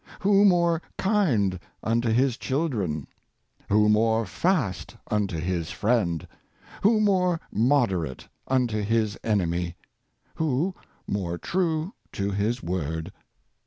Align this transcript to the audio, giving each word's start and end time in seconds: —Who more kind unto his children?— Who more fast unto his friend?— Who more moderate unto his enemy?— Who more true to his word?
—Who 0.21 0.45
more 0.45 0.81
kind 0.97 1.59
unto 1.83 2.09
his 2.09 2.35
children?— 2.37 3.05
Who 3.69 3.87
more 3.87 4.25
fast 4.25 4.97
unto 5.11 5.37
his 5.37 5.69
friend?— 5.69 6.27
Who 6.81 6.99
more 6.99 7.39
moderate 7.51 8.27
unto 8.47 8.81
his 8.81 9.15
enemy?— 9.23 9.75
Who 10.37 10.73
more 11.05 11.37
true 11.37 11.93
to 12.13 12.31
his 12.31 12.63
word? 12.63 13.11